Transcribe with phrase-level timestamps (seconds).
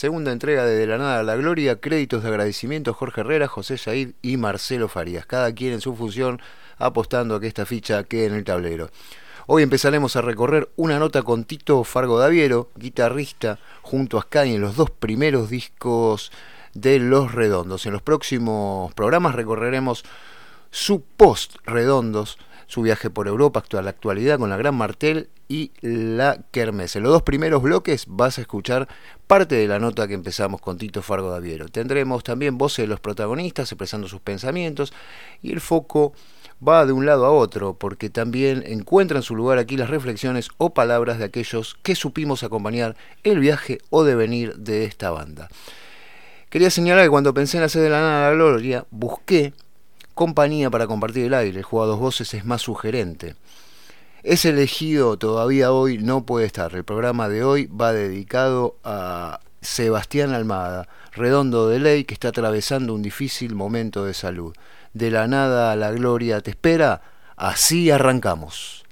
[0.00, 3.76] segunda entrega de De la Nada a la Gloria, créditos de agradecimiento Jorge Herrera, José
[3.76, 6.40] Said y Marcelo Farías, cada quien en su función
[6.78, 8.88] apostando a que esta ficha quede en el tablero.
[9.46, 14.62] Hoy empezaremos a recorrer una nota con Tito Fargo Daviero, guitarrista junto a Sky en
[14.62, 16.32] los dos primeros discos
[16.72, 17.84] de Los Redondos.
[17.84, 20.02] En los próximos programas recorreremos
[20.70, 22.38] su post Redondos,
[22.70, 26.94] su viaje por Europa, actual la actualidad con la Gran Martel y la Kermés.
[26.94, 28.86] En los dos primeros bloques vas a escuchar
[29.26, 31.68] parte de la nota que empezamos con Tito Fargo Daviero.
[31.68, 34.92] Tendremos también voces de los protagonistas expresando sus pensamientos
[35.42, 36.12] y el foco
[36.66, 40.72] va de un lado a otro, porque también encuentran su lugar aquí las reflexiones o
[40.72, 42.94] palabras de aquellos que supimos acompañar
[43.24, 45.48] el viaje o devenir de esta banda.
[46.50, 49.54] Quería señalar que cuando pensé en hacer de la nada la gloria, busqué
[50.20, 51.56] compañía para compartir el aire.
[51.56, 53.36] El juego a dos voces es más sugerente.
[54.22, 56.74] Es elegido todavía hoy, no puede estar.
[56.74, 62.94] El programa de hoy va dedicado a Sebastián Almada, redondo de ley, que está atravesando
[62.94, 64.54] un difícil momento de salud
[64.92, 67.00] de la nada a la gloria te espera,
[67.36, 68.84] así arrancamos.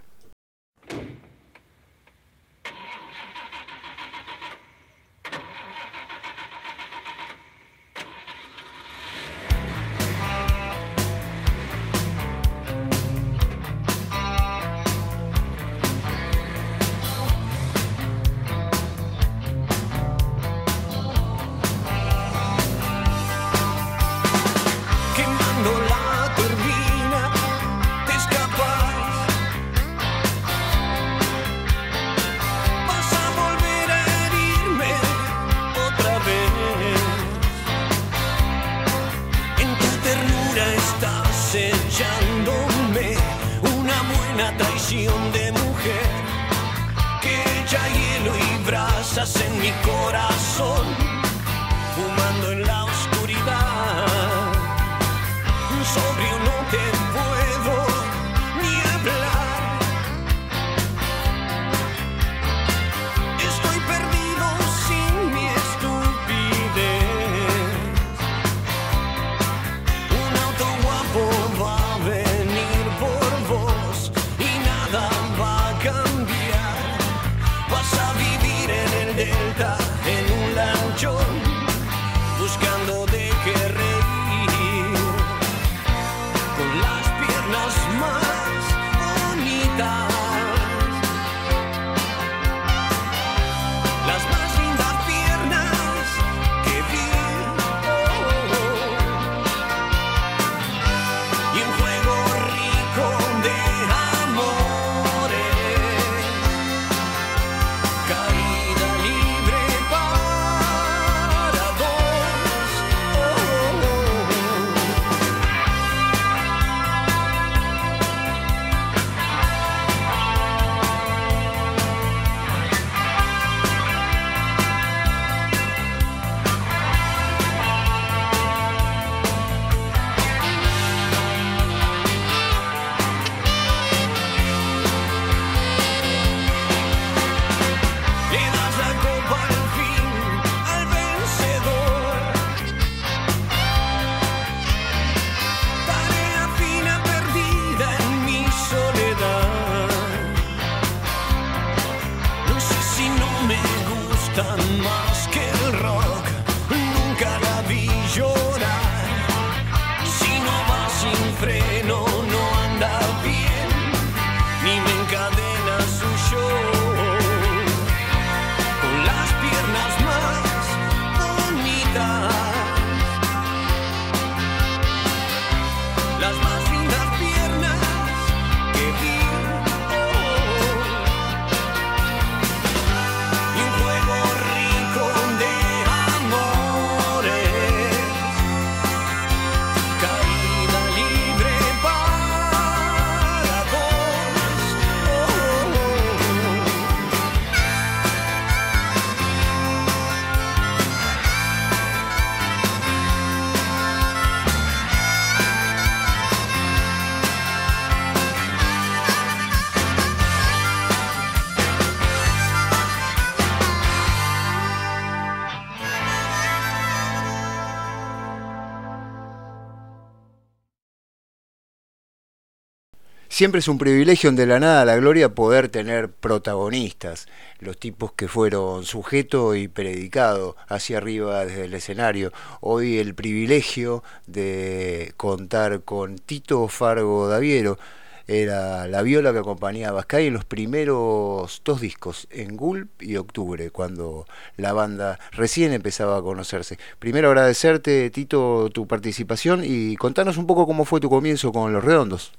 [223.39, 227.29] Siempre es un privilegio de la nada a la gloria poder tener protagonistas,
[227.61, 232.33] los tipos que fueron sujeto y predicado hacia arriba desde el escenario.
[232.61, 237.79] Hoy el privilegio de contar con Tito Fargo Daviero,
[238.27, 243.19] era la viola que acompañaba a Sky en los primeros dos discos, en Gulp y
[243.19, 244.27] Octubre, cuando
[244.57, 246.77] la banda recién empezaba a conocerse.
[246.99, 251.85] Primero agradecerte, Tito, tu participación y contanos un poco cómo fue tu comienzo con Los
[251.85, 252.33] Redondos.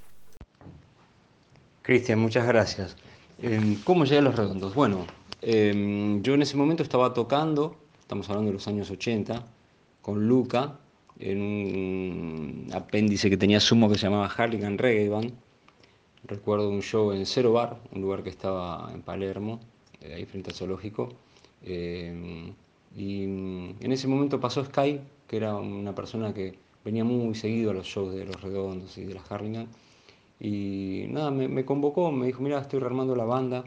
[1.90, 2.96] Cristian, muchas gracias.
[3.42, 4.76] Em, ¿Cómo llegué a Los Redondos?
[4.76, 5.08] Bueno,
[5.42, 9.44] em, yo en ese momento estaba tocando, estamos hablando de los años 80,
[10.04, 10.78] con Luca,
[11.18, 15.34] en un apéndice que tenía Sumo que se llamaba Harlingen Reggae Band
[16.26, 19.60] Recuerdo un show en Cero Bar, un lugar que estaba en Palermo,
[20.02, 21.10] eh, ahí frente al zoológico.
[21.64, 22.54] Eh,
[22.96, 26.54] y mm, en ese momento pasó Sky, que era una persona que
[26.86, 29.66] venía muy seguido a los shows de Los Redondos y de la Harlingham.
[30.40, 33.66] Y nada, me, convocó, me dijo, mira, estoy rearmando la banda,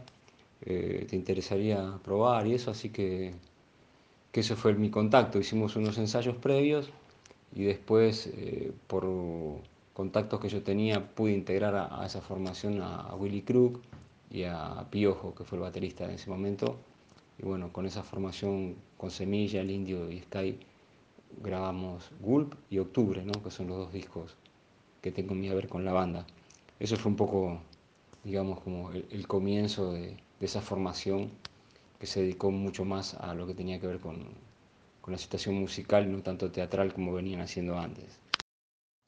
[0.63, 2.47] eh, ¿te interesaría probar?
[2.47, 3.35] Y eso, así que,
[4.33, 5.39] que eso fue mi contacto.
[5.39, 6.91] Hicimos unos ensayos previos
[7.55, 8.33] y después,
[8.87, 9.05] por
[9.93, 13.81] contactos que yo tenía pude integrar a, esa formación a, Willy Crook
[14.31, 16.77] y a Piojo, que fue el baterista en ese momento.
[17.39, 20.59] Y bueno, con esa formación, con Semilla, El Indio y Sky,
[21.43, 23.33] grabamos Gulp y Octubre, ¿no?
[23.43, 24.37] que son los dos discos
[25.01, 26.27] que tengo mi haber con la banda.
[26.83, 27.61] Eso fue un poco,
[28.25, 31.31] digamos, como el, comienzo de, esa formación
[32.01, 34.35] que se dedicó mucho más a lo que tenía que ver con,
[35.07, 38.19] la situación musical, no tanto teatral como venían haciendo antes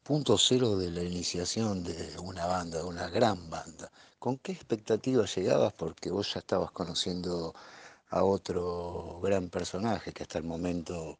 [0.05, 3.91] punto cero de la iniciación de una banda, de una gran banda.
[4.21, 5.73] ¿Con qué expectativas llegabas?
[5.73, 7.55] Porque vos ya estabas conociendo
[8.11, 11.19] a otro gran personaje que hasta el momento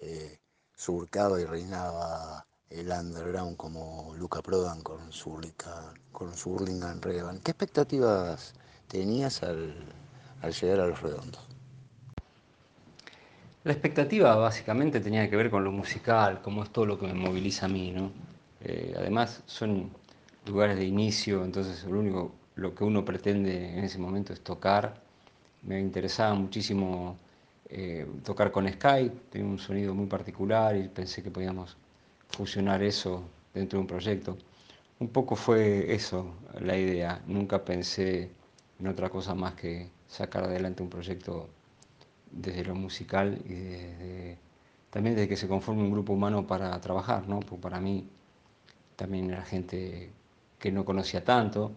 [0.00, 0.40] eh,
[0.74, 5.38] surcaba y reinaba el underground como Luca Prodan con su,
[6.10, 7.40] con su Revan.
[7.40, 8.54] ¿Qué expectativas
[8.88, 9.74] tenías al,
[10.40, 11.46] al llegar a los redondos?
[13.64, 17.14] La expectativa básicamente tenía que ver con lo musical, como es todo lo que me
[17.14, 18.10] moviliza a mí, ¿no?
[18.60, 19.90] Eh, además son
[20.46, 25.00] lugares de inicio, entonces lo único lo que uno pretende en ese momento es tocar.
[25.62, 27.16] Me interesaba muchísimo
[27.68, 31.76] eh, tocar con Skype, tenía un sonido muy particular y pensé que podíamos
[32.36, 33.22] fusionar eso
[33.54, 34.36] dentro de un proyecto.
[34.98, 38.30] Un poco fue eso la idea, nunca pensé
[38.78, 41.48] en otra cosa más que sacar adelante un proyecto
[42.30, 44.36] desde lo musical y
[44.90, 47.40] también desde que se conforme un grupo humano para trabajar, ¿no?
[47.40, 48.06] Pues para mí
[48.96, 50.10] también era gente
[50.58, 51.72] que no conocía tanto,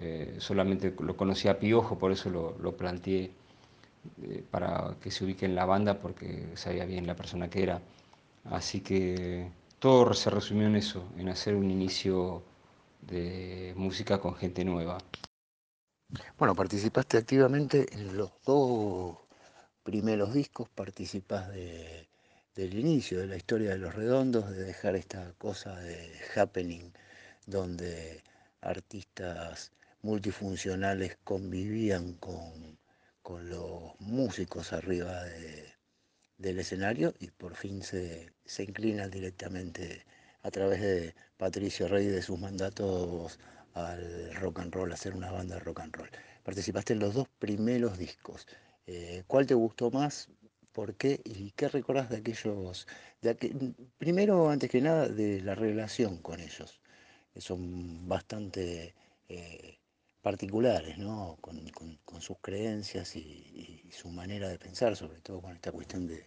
[0.00, 3.30] eh, solamente lo conocía a Piojo, por eso lo, planteé
[4.22, 7.80] eh, para que se ubique en la banda, porque sabía bien la persona que era.
[8.44, 9.48] Así que
[9.84, 12.42] todo se resumió en eso, en hacer un inicio
[13.02, 14.96] de música con gente nueva.
[16.38, 19.18] Bueno, participaste activamente en los dos
[19.82, 22.08] primeros discos participás de,
[22.54, 26.90] del inicio de la historia de los redondos, de dejar esta cosa de happening
[27.44, 28.22] donde
[28.62, 32.78] artistas multifuncionales convivían con,
[33.50, 35.24] los músicos arriba
[36.38, 40.04] del escenario y por fin se, se inclinan directamente
[40.42, 43.38] a través de Patricio Rey de sus mandatos
[43.74, 46.10] al rock and roll, a hacer una banda de rock and roll.
[46.42, 48.46] Participaste en los dos primeros discos.
[48.86, 50.28] Eh, ¿Cuál te gustó más?
[50.72, 51.20] ¿Por qué?
[51.24, 52.86] ¿Y qué recordás de aquellos?
[53.98, 56.80] Primero, antes que nada, de la relación con ellos,
[57.32, 58.94] que son bastante
[59.28, 59.78] eh,
[60.24, 61.36] particulares, ¿no?
[61.42, 61.60] Con,
[62.20, 66.26] sus creencias y, su manera de pensar, sobre todo con esta cuestión de,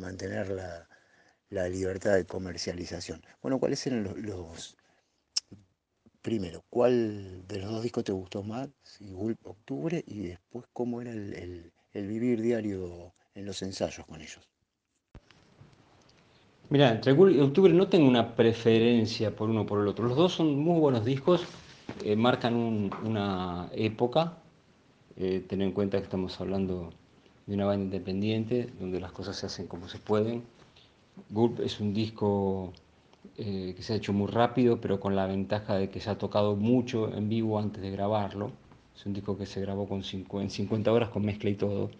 [0.00, 3.22] mantener la, libertad de comercialización.
[3.42, 4.76] Bueno, ¿cuáles eran los,
[6.22, 8.70] primero, ¿cuál de los dos discos te gustó más?
[8.82, 14.48] Si Gulp Octubre y después cómo era el, vivir diario en los ensayos con ellos?
[16.70, 20.06] Mira, entre y Octubre no tengo una preferencia por uno o por el otro.
[20.06, 21.46] Los dos son muy buenos discos,
[22.02, 22.54] eh, marcan
[23.04, 24.38] una época.
[25.16, 26.90] Eh, en cuenta que estamos hablando
[27.46, 30.42] de una banda independiente, donde las cosas se hacen como se pueden.
[31.30, 32.72] Gulp es un disco
[33.36, 36.18] eh, que se ha hecho muy rápido, pero con la ventaja de que se ha
[36.18, 38.50] tocado mucho en vivo antes de grabarlo.
[38.96, 41.90] Es un disco que se grabó con en 50 horas con mezcla y todo.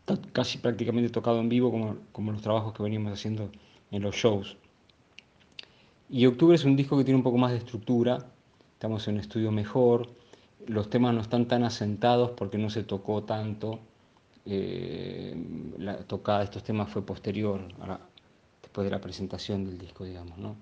[0.00, 3.50] Está casi prácticamente tocado en vivo como, como los trabajos que veníamos haciendo
[3.90, 4.56] en los shows.
[6.08, 8.26] Y Octubre es un disco que tiene un poco más de estructura.
[8.80, 10.08] Estamos en un estudio mejor.
[10.66, 13.78] Los temas no están tan asentados porque no se tocó tanto.
[14.46, 15.36] Eh,
[15.76, 17.60] la tocada de estos temas fue posterior,
[18.62, 20.56] después de la presentación del disco, digamos, ¿no?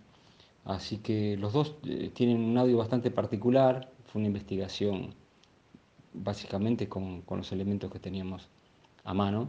[0.64, 5.14] Así que los dos eh, tienen un audio bastante particular, fue una investigación
[6.12, 8.48] básicamente con, los elementos que teníamos
[9.04, 9.48] a mano.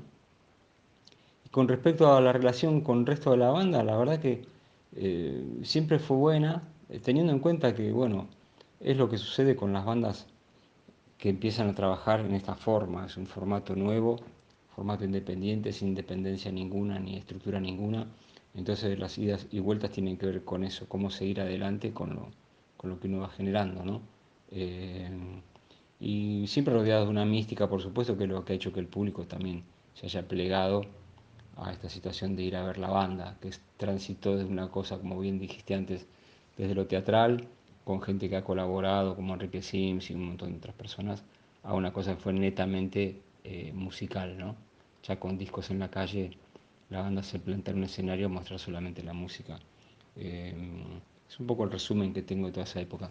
[1.50, 4.46] Con respecto a la relación con el resto de la banda, la verdad que
[4.96, 6.62] eh, siempre fue buena,
[7.04, 8.28] teniendo en cuenta que, bueno,
[8.80, 10.28] es lo que sucede con las bandas
[11.18, 14.18] que empiezan a trabajar en esta forma, es un formato nuevo,
[14.76, 18.08] formato independiente, sin dependencia ninguna ni estructura ninguna.
[18.54, 22.30] Entonces las idas y vueltas tienen que ver con eso, cómo seguir adelante con lo,
[22.78, 24.02] con lo que uno va generando, ¿no?
[24.52, 25.10] Eh,
[26.00, 28.80] y siempre rodeado de una mística, por supuesto, que es lo que ha hecho que
[28.80, 30.82] el público también se haya plegado
[31.58, 34.98] a esta situación de ir a ver la banda, que es transitó de una cosa,
[34.98, 36.08] como bien dijiste antes,
[36.58, 37.50] desde lo teatral,
[37.90, 41.24] con gente que ha colaborado, como Enrique Sims y un montón de otras personas,
[41.64, 44.56] a una cosa que fue netamente eh, musical, ¿no?
[45.02, 46.38] Ya con discos en la calle,
[46.92, 49.58] la banda se plantea en un escenario mostrar solamente la música.
[50.16, 50.54] Eh,
[51.28, 53.10] es un poco el resumen que tengo de toda esa época.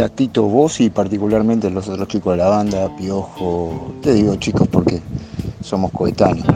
[0.00, 4.68] A Tito, vos y particularmente los otros chicos de la banda, Piojo, te digo chicos
[4.68, 5.00] porque
[5.60, 6.46] somos coetáneos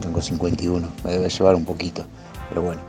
[0.00, 2.04] tengo 51, me debe llevar un poquito,
[2.48, 2.80] pero bueno,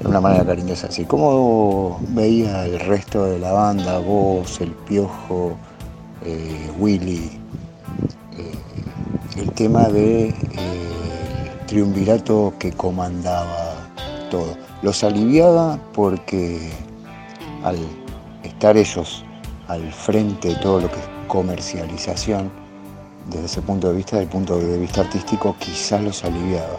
[0.00, 1.04] de una manera cariñosa así.
[1.04, 5.56] ¿Cómo veía el resto de la banda, vos, el Piojo,
[6.24, 7.40] eh, Willy,
[8.38, 10.34] eh, el tema de eh,
[11.66, 13.74] triunvirato que comandaba
[14.30, 14.56] todo?
[14.82, 16.70] Los aliviaba porque
[17.64, 17.76] al
[18.44, 19.24] estar ellos
[19.68, 22.50] al frente de todo lo que es comercialización,
[23.30, 26.78] desde ese punto de vista, del punto de vista artístico, quizás los aliviaba.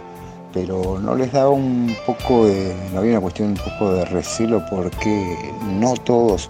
[0.54, 4.64] Pero no les daba un poco de, no había una cuestión un poco de recelo
[4.70, 6.50] porque no todos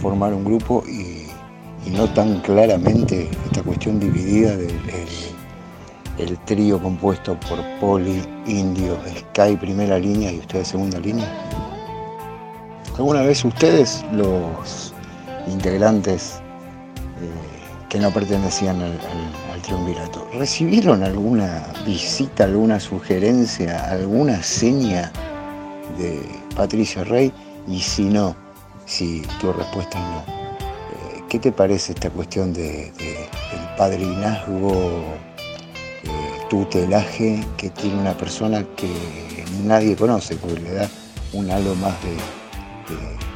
[0.00, 1.26] formaron un grupo y,
[1.90, 4.78] no tan claramente esta cuestión dividida del
[6.18, 11.26] el, trío compuesto por Poli, Indio, Sky primera línea y ustedes segunda línea.
[12.98, 14.92] ¿Alguna vez ustedes los
[15.50, 16.40] integrantes
[17.20, 18.98] eh, que no pertenecían al,
[19.62, 20.26] triunvirato.
[20.32, 25.12] ¿Recibieron alguna visita, alguna sugerencia, alguna seña
[25.98, 26.22] de
[26.54, 27.32] Patricia Rey?
[27.66, 28.36] Y si no,
[28.86, 34.72] si tu respuesta es no, eh, ¿qué te parece esta cuestión de, del padrinazgo,
[36.04, 36.08] eh,
[36.48, 40.88] tutelaje que tiene una persona que nadie conoce, porque le da
[41.32, 42.16] un halo más de
[42.88, 43.27] de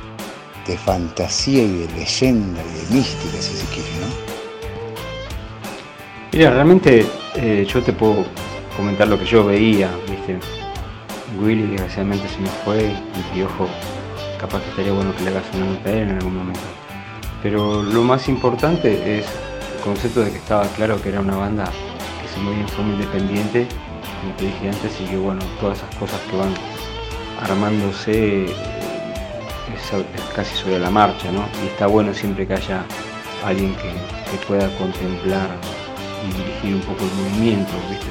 [0.77, 4.33] fantasía y de leyenda y de mística, si se quiere, ¿no?
[6.33, 8.25] Mira, realmente eh, yo te puedo
[8.77, 10.39] comentar lo que yo veía, ¿viste?
[11.41, 13.69] Willy desgraciadamente se me fue, y Piojo
[14.39, 16.61] capaz que estaría bueno que le hagas una nota a él en algún momento.
[17.43, 19.27] Pero lo más importante es
[19.77, 21.65] el concepto de que estaba claro que era una banda
[22.21, 23.67] que se movía en forma independiente,
[24.21, 26.55] como te dije antes, y que bueno, todas esas cosas que van
[27.43, 28.47] armándose
[30.35, 31.45] casi sobre la marcha, ¿no?
[31.63, 32.85] Y está bueno siempre que haya
[33.45, 33.93] alguien que,
[34.49, 35.49] pueda contemplar
[36.27, 38.07] y dirigir un poco el movimiento, ¿viste?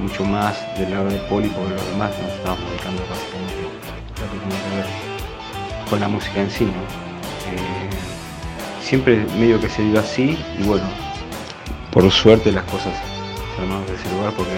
[0.00, 4.84] Mucho más del lado de Poli, porque lo demás nos estamos dedicando básicamente lo que
[4.86, 6.70] que con la música en sí, ¿no?
[6.70, 7.90] Eh,
[8.80, 10.84] siempre medio que se dio así y bueno,
[11.90, 12.94] por suerte las cosas
[13.56, 14.52] se de ese lugar porque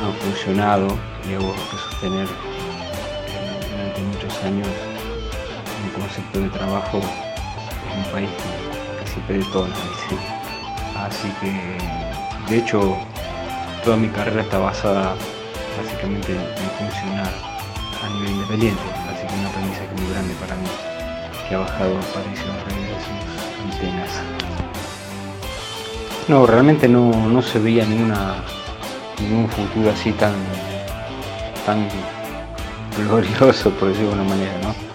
[0.00, 0.86] han funcionado
[1.28, 4.91] y hubo que sostener eh, durante muchos años
[5.82, 7.00] un concepto de trabajo
[7.92, 8.30] en un país
[9.00, 9.74] que, siempre detona.
[10.96, 12.96] Así que, de hecho,
[13.84, 15.14] toda mi carrera está basada
[15.76, 17.32] básicamente en, funcionar
[18.02, 18.82] a nivel independiente.
[19.10, 20.68] Así que un aprendizaje muy grande para mí,
[21.48, 24.10] que ha bajado de sus antenas.
[26.28, 28.36] No, realmente no, se veía ninguna,
[29.20, 30.34] ningún futuro así tan,
[31.66, 31.88] tan
[32.96, 34.91] glorioso, por decirlo de una manera, ¿no?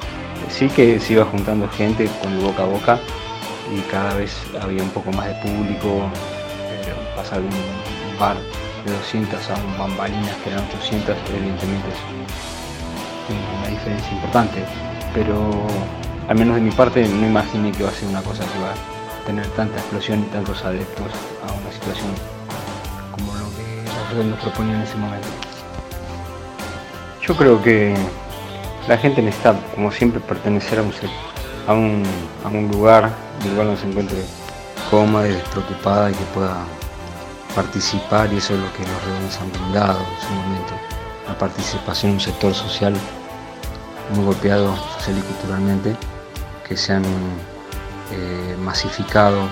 [0.49, 2.99] Sí que se iba juntando gente con el boca a boca
[3.73, 6.09] y cada vez había un poco más de público,
[7.15, 8.37] pasar de un bar
[8.85, 11.97] de 200 a un bambalinas que eran 800, evidentemente es
[13.59, 14.63] una diferencia importante,
[15.13, 15.51] pero
[16.29, 18.71] al menos de mi parte no imaginé que iba a ser una cosa que va
[18.71, 21.11] a tener tanta explosión y tantos adeptos
[21.47, 22.07] a una situación
[23.11, 25.27] como lo que nos proponían en ese momento.
[27.21, 27.93] Yo creo que
[28.87, 30.93] la gente necesita, como siempre, pertenecer a un,
[31.67, 32.03] a un,
[32.43, 33.11] a un lugar,
[33.49, 34.17] lugar donde se encuentre
[34.89, 36.55] cómoda y despreocupada y que pueda
[37.53, 40.73] participar y eso es lo que los redondos han brindado en su momento,
[41.27, 42.93] la participación en un sector social
[44.13, 45.95] muy golpeado social y culturalmente,
[46.67, 49.49] que se han eh, masificado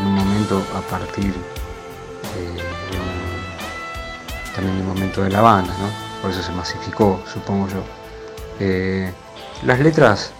[0.00, 1.34] en un momento a partir
[2.36, 2.62] eh,
[4.54, 5.88] también del momento de la banda, ¿no?
[6.20, 8.01] por eso se masificó, supongo yo.
[8.64, 9.10] Eh,
[9.64, 10.32] las letras,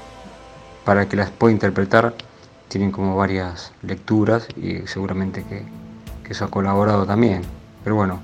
[0.85, 2.15] para que las pueda interpretar,
[2.69, 5.65] tienen como varias lecturas y seguramente que,
[6.31, 7.43] eso ha colaborado también.
[7.83, 8.21] Pero bueno,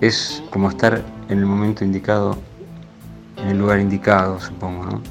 [0.00, 2.38] es como estar en el momento indicado,
[3.38, 5.02] en el lugar indicado, supongo.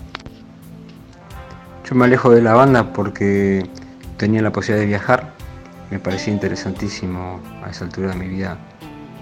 [1.88, 3.70] Yo me alejo de la banda porque
[4.16, 5.34] tenía la posibilidad de viajar.
[5.92, 8.58] Me parecía interesantísimo a esa altura de mi vida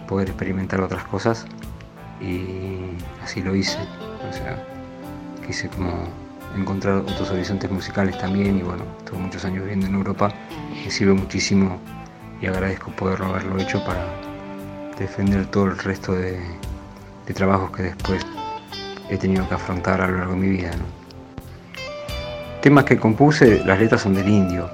[0.08, 1.47] poder experimentar otras cosas
[2.21, 2.91] y
[3.23, 3.79] así lo hice.
[4.29, 4.63] O sea,
[5.45, 6.07] quise como
[6.55, 10.31] encontrar otros horizontes musicales también y bueno, estuve muchos años viviendo en Europa,
[10.83, 11.79] me sirve muchísimo
[12.41, 14.05] y agradezco poderlo haberlo hecho para
[14.97, 16.39] defender todo el resto de,
[17.33, 18.25] trabajos que después
[19.07, 20.71] he tenido que afrontar a lo largo de mi vida.
[22.59, 24.67] Temas que compuse, las letras son del indio.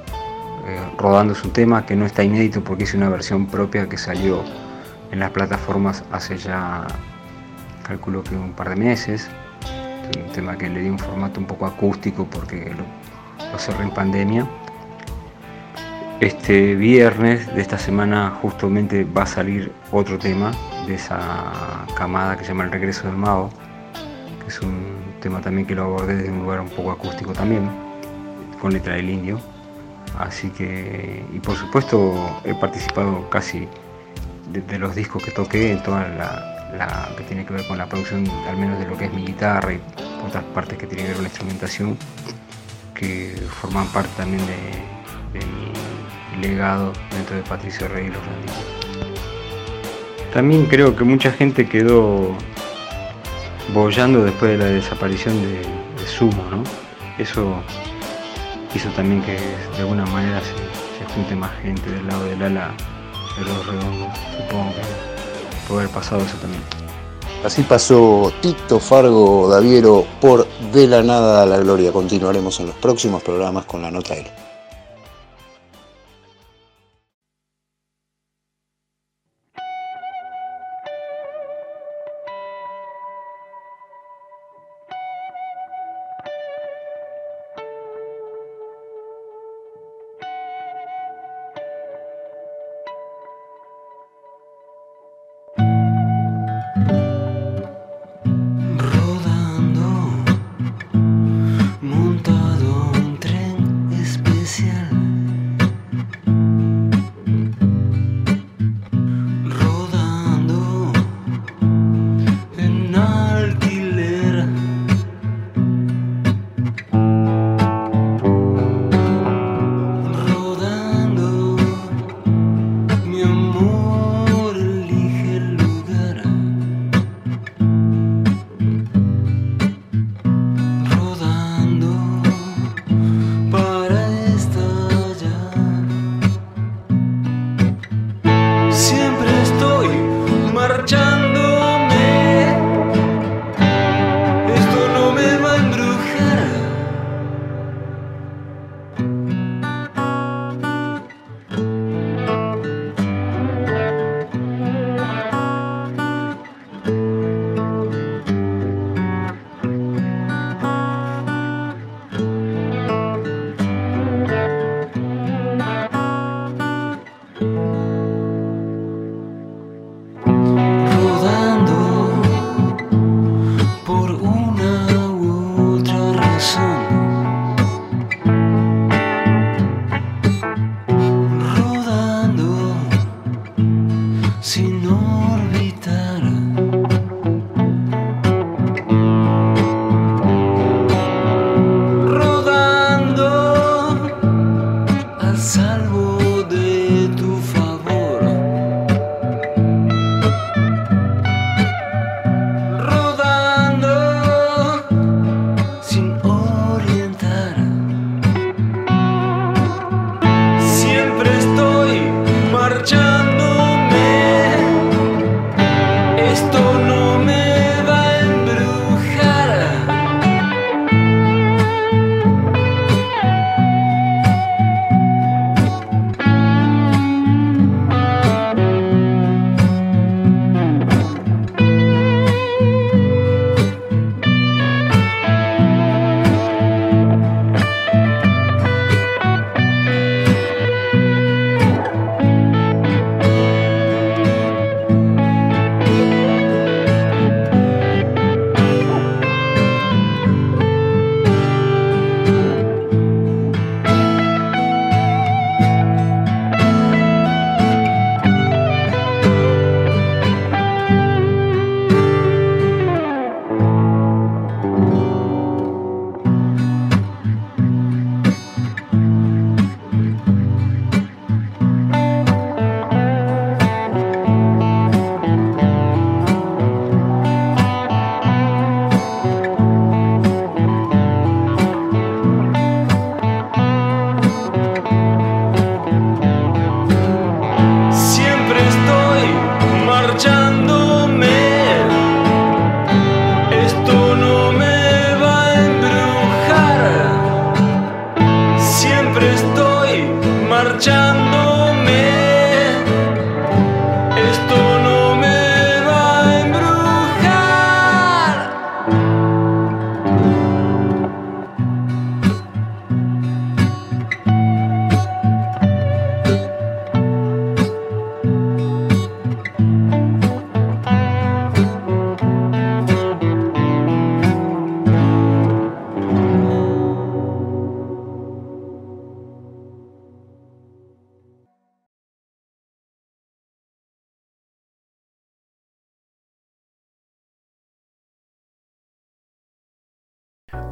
[0.66, 3.98] Eh, Rodando es un tema que no está inédito porque hice una versión propia que
[3.98, 4.42] salió
[5.12, 6.88] en las plataformas hace ya
[7.86, 9.30] calculo que un par de meses.
[10.14, 14.48] Un tema que le di un formato un poco acústico porque lo, cerré en pandemia.
[16.20, 20.52] Este viernes de esta semana justamente va a salir otro tema
[20.88, 21.52] de esa
[21.98, 23.50] camada que se llama El Regreso del Mago,
[24.42, 24.86] que es un
[25.22, 27.70] tema también que lo abordé desde un lugar un poco acústico también,
[28.62, 29.40] con letra del indio.
[30.20, 32.14] Así que, y por supuesto
[32.46, 33.68] he participado casi
[34.52, 37.88] de, los discos que toqué en toda la, la, que tiene que ver con la
[37.88, 39.82] producción, al menos de lo que es mi guitarra y
[40.26, 41.98] otras partes que tienen que ver con la instrumentación,
[42.94, 44.56] que forman parte también de,
[46.36, 48.56] mi legado dentro de Patricio Rey y los Randitos.
[50.34, 52.36] También creo que mucha gente quedó
[53.74, 56.64] bollando después de la desaparición de, Sumo, ¿no?
[57.18, 57.64] Eso
[58.76, 59.40] hizo también que
[59.72, 62.72] de alguna manera se, se junte más gente del lado del ala
[63.40, 64.16] de los redondos.
[64.38, 65.15] Supongo que
[65.68, 66.64] puede haber pasado eso también.
[67.44, 71.92] Así pasó Tito Fargo Daviero por De la Nada a la Gloria.
[71.92, 74.26] Continuaremos en los próximos programas con la nota él.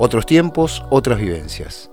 [0.05, 1.89] Otros tiempos, otras vivencias.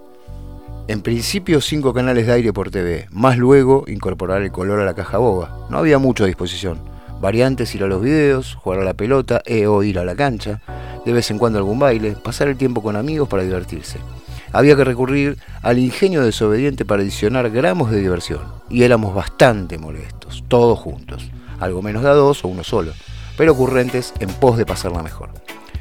[0.88, 4.94] En principio cinco canales de aire por TV, más luego incorporar el color a la
[4.94, 5.68] caja boba.
[5.70, 6.80] No había mucho a disposición.
[7.20, 10.60] Variantes ir a los videos, jugar a la pelota e o ir a la cancha,
[11.06, 14.00] de vez en cuando algún baile, pasar el tiempo con amigos para divertirse.
[14.52, 20.42] Había que recurrir al ingenio desobediente para adicionar gramos de diversión, y éramos bastante molestos,
[20.48, 22.90] todos juntos, algo menos de dos o uno solo,
[23.36, 25.30] pero ocurrentes en pos de pasarla mejor.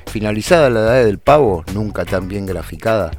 [0.10, 3.12] Finalizada la edad del pavo, nunca tan bien graficada,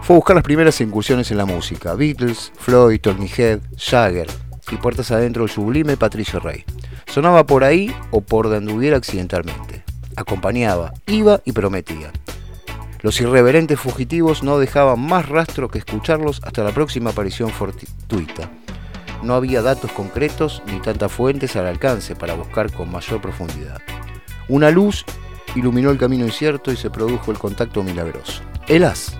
[0.00, 4.28] fue a buscar las primeras incursiones en la música, Beatles, Floyd, Tony Head, Jagger,
[4.70, 6.64] y puertas adentro el sublime Patricio Rey.
[7.06, 9.82] Sonaba por ahí o por donde hubiera accidentalmente.
[10.14, 12.12] Acompañaba, iba y prometía.
[13.00, 18.52] Los irreverentes fugitivos no dejaban más rastro que escucharlos hasta la próxima aparición fortuita.
[19.24, 23.80] No había datos concretos ni tantas fuentes al alcance para buscar con mayor profundidad.
[24.48, 25.04] Una luz
[25.54, 28.42] iluminó el camino incierto y se produjo el contacto milagroso.
[28.68, 29.16] El as,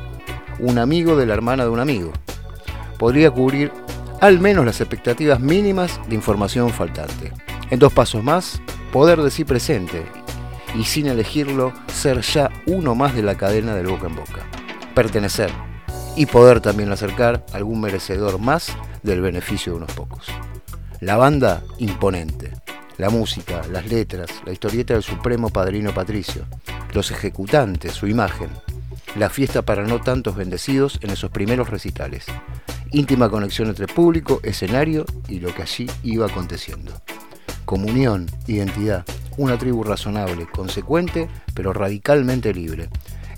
[0.58, 2.12] un amigo de la hermana de un amigo,
[2.98, 3.72] podría cubrir
[4.20, 7.32] al menos las expectativas mínimas de información faltante.
[7.70, 8.60] En dos pasos más,
[8.92, 10.04] poder decir presente
[10.74, 14.46] y sin elegirlo ser ya uno más de la cadena del boca en boca.
[14.94, 15.50] Pertenecer
[16.16, 20.26] y poder también acercar algún merecedor más del beneficio de unos pocos.
[21.00, 22.52] La banda imponente,
[23.00, 26.46] la música, las letras, la historieta del Supremo Padrino Patricio,
[26.92, 28.50] los ejecutantes, su imagen,
[29.16, 32.26] la fiesta para no tantos bendecidos en esos primeros recitales,
[32.92, 36.92] íntima conexión entre público, escenario y lo que allí iba aconteciendo
[37.70, 39.04] comunión, identidad,
[39.36, 42.88] una tribu razonable, consecuente, pero radicalmente libre.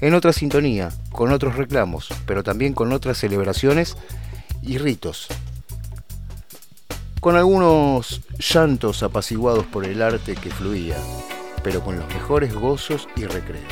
[0.01, 3.95] En otra sintonía, con otros reclamos, pero también con otras celebraciones
[4.63, 5.29] y ritos.
[7.23, 10.97] Con algunos llantos apaciguados por el arte que fluía,
[11.63, 13.63] pero con los mejores gozos y recreos.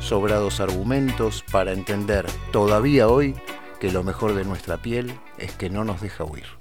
[0.00, 3.34] Sobrados argumentos para entender todavía hoy
[3.80, 6.59] que lo mejor de nuestra piel es que no nos deja huir.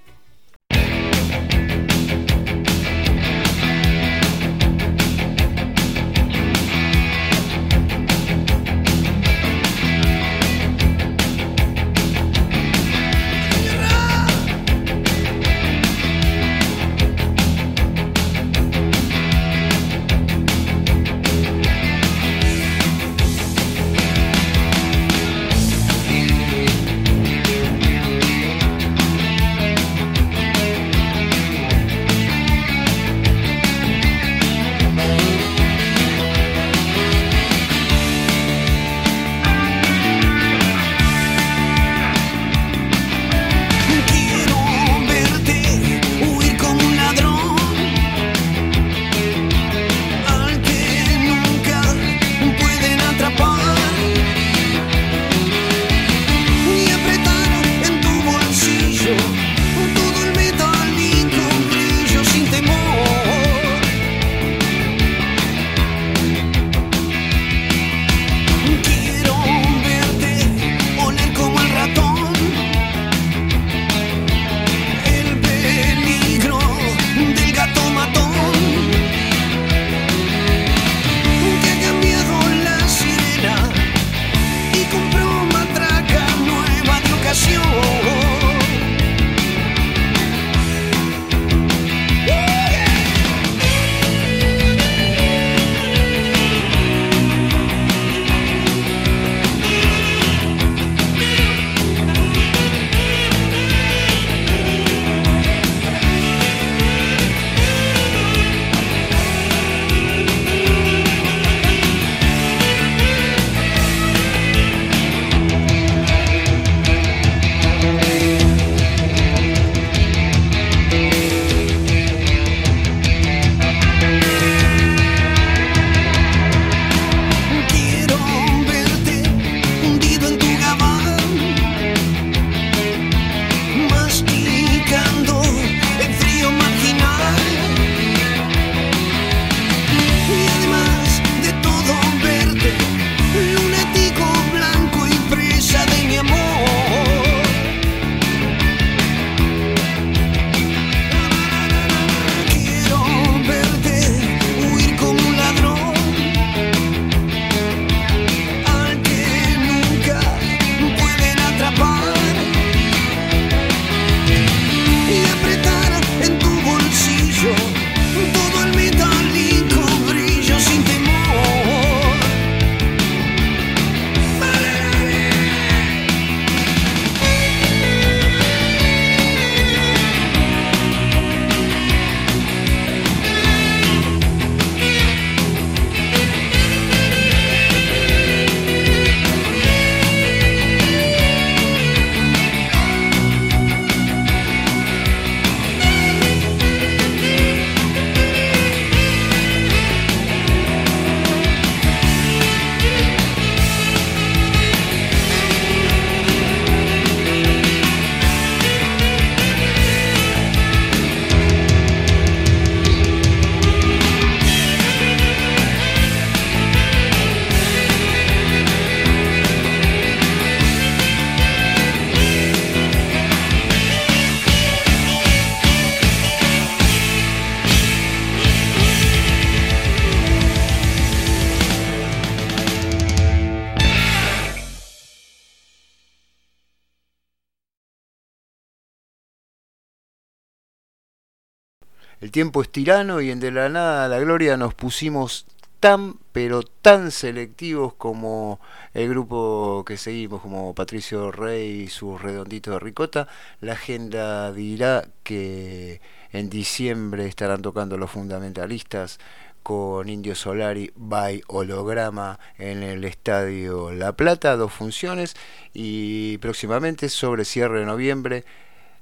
[242.30, 245.48] El tiempo es tirano y en De la Nada a la Gloria nos pusimos
[245.80, 248.60] tan, pero tan selectivos como
[248.94, 253.28] el grupo que seguimos, como Patricio Rey y sus redonditos de ricota.
[253.62, 259.20] La agenda dirá que en diciembre estarán tocando los fundamentalistas
[259.64, 265.36] con Indio Solari by holograma en el Estadio La Plata, dos funciones
[265.74, 268.46] y próximamente sobre cierre de noviembre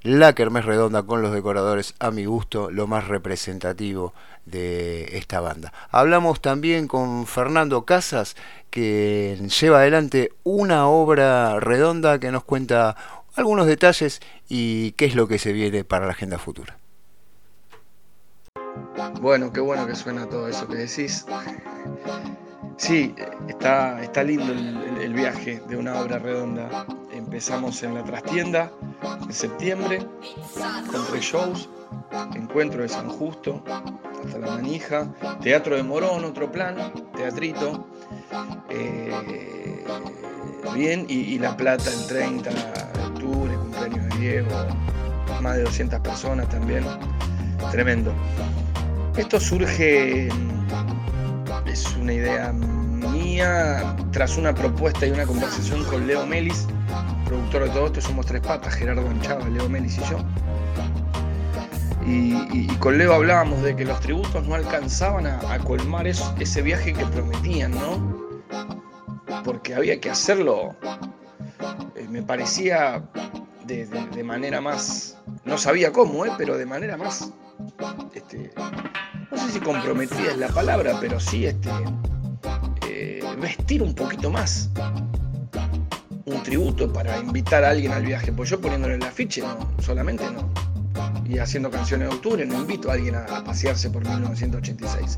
[0.04, 4.14] la Kermés Redonda con los decoradores, a mi gusto, lo más representativo
[4.46, 5.74] de esta banda.
[5.92, 8.36] Hablamos también con Fernando Casas,
[8.70, 12.96] que lleva adelante una obra redonda que nos cuenta
[13.36, 16.78] algunos detalles y qué es lo que se viene para la agenda futura.
[19.22, 21.26] Bueno, qué bueno que suena todo eso que decís.
[22.78, 23.16] Sí,
[23.48, 26.86] está, está lindo el, viaje de una obra redonda.
[27.12, 28.72] Empezamos en la trastienda
[29.24, 30.06] en septiembre
[30.92, 31.70] con tres shows,
[32.36, 33.64] Encuentro de San Justo,
[34.24, 35.08] hasta la manija,
[35.42, 36.76] Teatro de Morón, otro plan,
[37.16, 37.88] teatrito,
[38.70, 39.84] eh,
[40.76, 44.52] bien, y, La Plata el 30 de octubre, cumpleaños de Diego,
[45.42, 46.84] más de 200 personas también,
[47.72, 48.14] tremendo.
[49.18, 50.30] Esto surge,
[51.70, 56.68] es una idea mía, tras una propuesta y una conversación con Leo Melis,
[57.26, 60.18] productor de todo esto, somos tres patas, Gerardo Anchava, Leo Melis y yo.
[62.06, 67.06] Y, con Leo hablábamos de que los tributos no alcanzaban a, colmar ese viaje que
[67.06, 68.42] prometían, ¿no?
[69.44, 70.76] Porque había que hacerlo,
[71.96, 73.04] eh, me parecía
[73.66, 76.32] de, manera más, no sabía cómo, ¿eh?
[76.38, 77.32] pero de manera más
[78.14, 78.54] este,
[79.32, 81.70] no sé si comprometida es la palabra, pero sí este,
[82.88, 84.70] eh, vestir un poquito más
[86.28, 88.32] un tributo para invitar a alguien al viaje.
[88.32, 90.52] Pues yo poniéndole el afiche, no, solamente no.
[91.26, 95.18] Y haciendo canciones de octubre, no invito a alguien a, pasearse por 1986.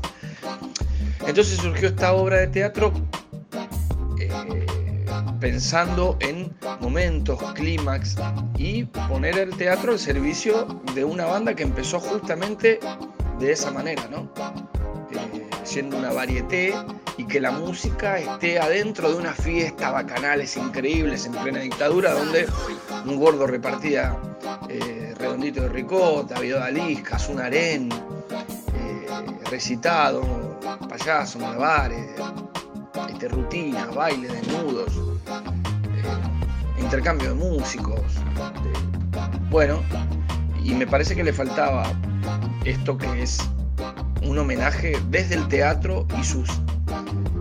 [1.26, 2.92] Entonces surgió esta obra de teatro
[4.20, 4.66] eh,
[5.40, 8.16] pensando en momentos, clímax
[8.56, 12.80] y poner el teatro al servicio de una banda que empezó justamente
[13.40, 14.30] de esa manera, ¿no?
[15.10, 16.74] Eh, siendo una varieté
[17.16, 22.46] y que la música esté adentro de una fiesta bacanales increíbles en plena dictadura donde
[23.06, 24.16] un gordo repartía
[24.68, 29.06] eh, redondito de ricota, viodaliscas, un harén, eh,
[29.50, 30.22] recitado,
[30.88, 32.10] payaso, malabares,
[33.08, 34.92] este, rutina, baile, desnudos,
[36.78, 38.00] intercambio de músicos.
[39.50, 39.82] bueno,
[40.62, 41.84] y me parece que le faltaba
[42.64, 43.38] esto que es
[44.22, 46.48] un homenaje desde el teatro y sus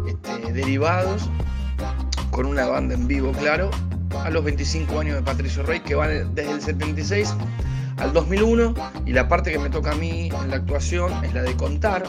[0.08, 1.30] este, derivados,
[2.32, 3.70] con una banda en vivo, claro,
[4.24, 7.34] a los 25 años de Patricio Rey, que van desde el 76
[7.98, 8.74] al 2001,
[9.06, 12.04] y la parte que me toca a mí en la actuación es la de contar,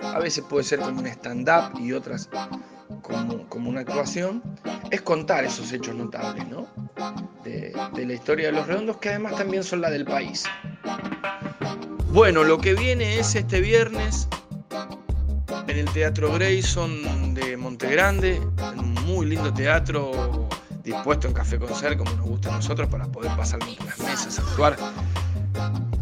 [0.00, 2.28] a veces puede ser como un stand-up y otras
[3.02, 4.42] como, como, una actuación,
[4.90, 6.66] es contar esos hechos notables, ¿no?
[7.44, 10.44] De, la historia de los redondos, que además también son la del país.
[12.08, 14.28] Bueno, lo que viene es este viernes
[15.68, 18.40] en el Teatro Grayson de Montegrande,
[18.76, 20.48] un muy lindo teatro
[20.82, 24.38] dispuesto en Café Concert, como nos gusta a nosotros, para poder pasar por las mesas,
[24.38, 24.76] actuar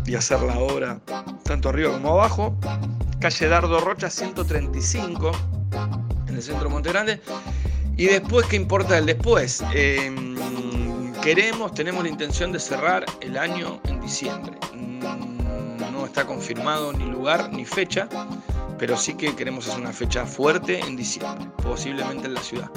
[0.07, 1.01] y hacer la obra
[1.45, 2.57] tanto arriba como abajo.
[3.21, 5.33] Calle Dardo Rocha 135,
[6.29, 7.21] en el centro de Montegrande.
[7.97, 9.63] Y después, ¿qué importa el después?
[9.73, 10.37] Em,
[11.25, 14.59] queremos, tenemos la intención de cerrar el año en diciembre
[16.15, 18.09] está confirmado ni lugar ni fecha,
[18.79, 22.71] pero sí que queremos hacer una fecha fuerte en diciembre, posiblemente en la ciudad.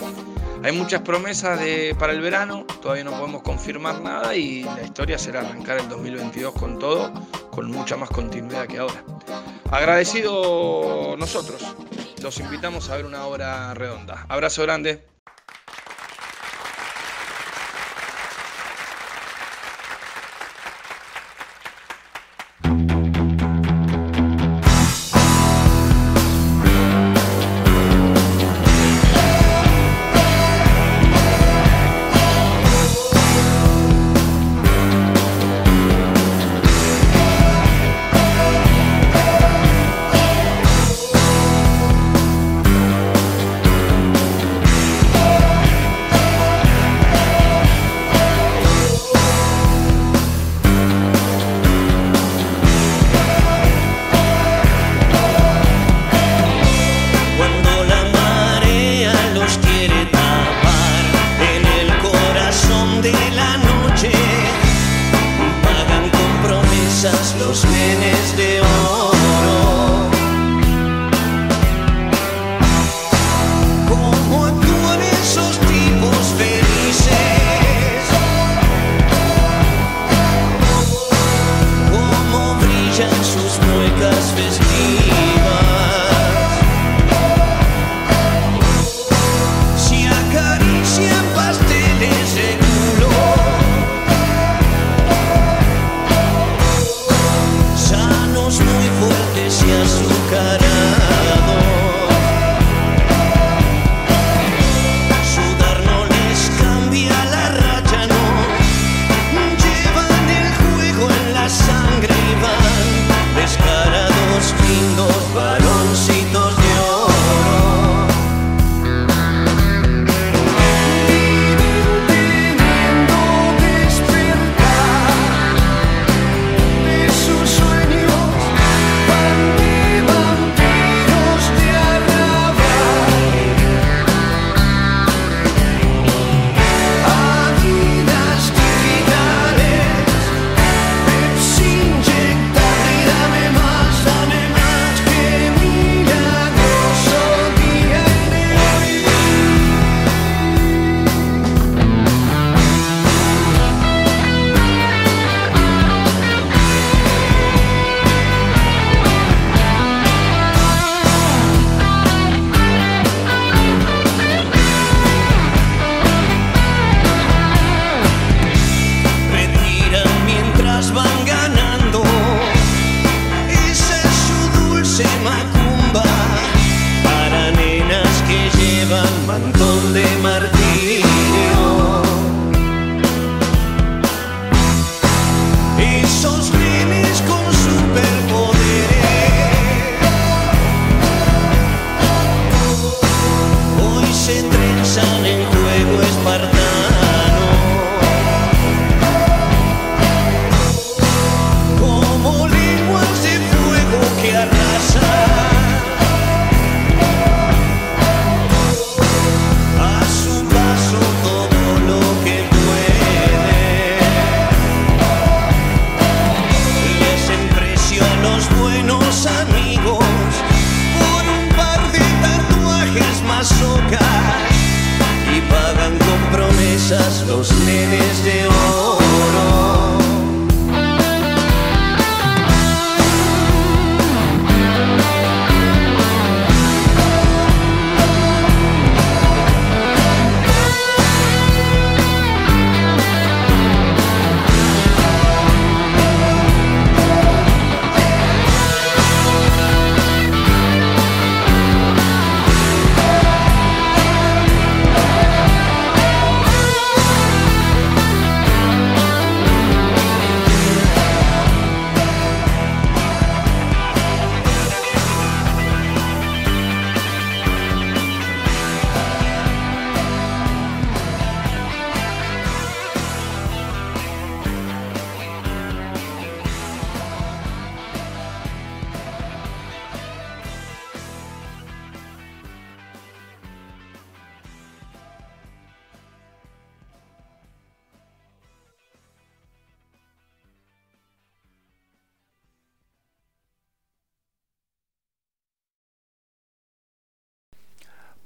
[0.64, 5.20] Hay muchas promesas de, para el verano, todavía no podemos confirmar nada y la historia
[5.20, 7.14] será arrancar el 2022 con todo,
[7.52, 9.04] con mucha más continuidad que ahora.
[9.70, 11.64] Agradecido nosotros,
[12.24, 14.26] los invitamos a ver una obra redonda.
[14.30, 15.17] Abrazo grande.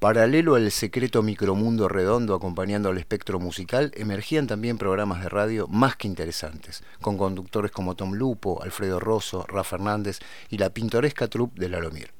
[0.02, 5.95] Paralelo al secreto micromundo redondo acompañando al espectro musical, emergían también programas de radio más
[5.95, 10.18] que interesantes, con conductores como Tom Lupo, Alfredo Rosso, Rafa Fernández
[10.49, 12.14] y la pintoresca troupe de Lalomir.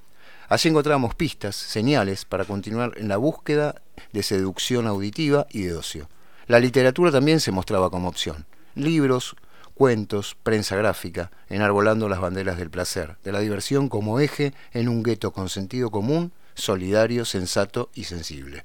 [0.48, 3.82] Así encontrábamos pistas, señales para continuar en la búsqueda
[4.14, 6.08] de seducción auditiva y de ocio.
[6.46, 8.46] La literatura también se mostraba como opción.
[8.76, 9.36] Libros,
[9.74, 15.02] cuentos, prensa gráfica, enarbolando las banderas del placer, de la diversión como eje en un
[15.02, 18.64] gueto con sentido común solidario, sensato y sensible.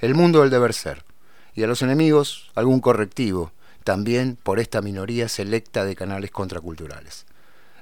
[0.00, 1.04] El mundo del deber ser.
[1.54, 3.52] Y a los enemigos, algún correctivo,
[3.84, 7.26] también por esta minoría selecta de canales contraculturales.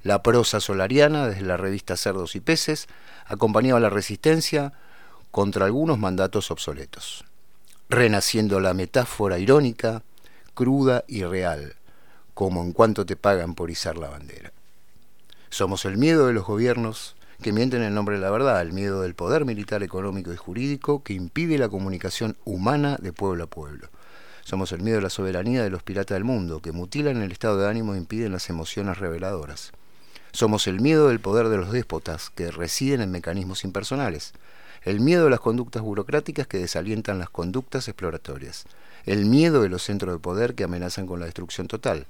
[0.02, 2.88] La prosa solariana, desde la revista Cerdos y Peces,
[3.26, 4.72] acompañaba la resistencia
[5.30, 7.24] contra algunos mandatos obsoletos,
[7.88, 10.02] renaciendo la metáfora irónica,
[10.54, 11.76] cruda y real,
[12.34, 14.52] como en cuanto te pagan por izar la bandera.
[15.50, 19.00] Somos el miedo de los gobiernos que mienten en nombre de la verdad, el miedo
[19.00, 23.88] del poder militar, económico y jurídico que impide la comunicación humana de pueblo a pueblo.
[24.44, 27.58] Somos el miedo de la soberanía de los piratas del mundo, que mutilan el estado
[27.58, 29.72] de ánimo e impiden las emociones reveladoras.
[30.32, 34.32] Somos el miedo del poder de los déspotas, que residen en mecanismos impersonales.
[34.82, 38.64] El miedo de las conductas burocráticas que desalientan las conductas exploratorias.
[39.06, 42.06] El miedo de los centros de poder que amenazan con la destrucción total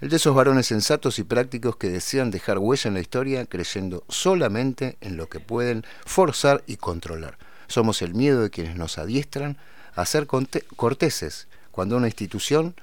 [0.00, 4.04] el de esos varones sensatos y prácticos que desean dejar huella en la historia creyendo
[4.08, 7.38] solamente en lo que pueden forzar y controlar.
[7.68, 9.56] Somos el miedo de quienes nos adiestran
[9.94, 12.74] a ser corteses cuando una institución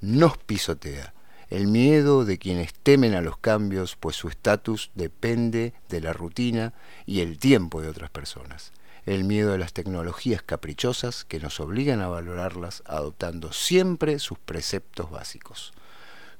[0.00, 1.12] nos pisotea.
[1.48, 6.72] El miedo de quienes temen a los cambios, pues su estatus depende de la rutina
[7.06, 8.72] y el tiempo de otras personas.
[9.04, 15.10] El miedo de las tecnologías caprichosas que nos obligan a valorarlas adoptando siempre sus preceptos
[15.10, 15.72] básicos.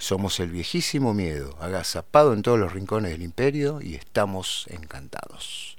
[0.01, 5.77] Somos el viejísimo miedo, agazapado en todos los rincones del imperio y estamos encantados.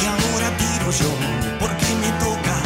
[0.00, 1.10] Y ahora tiro yo,
[1.58, 2.62] porque me toca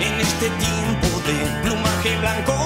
[0.00, 2.59] en este tiempo de plumaje blanco,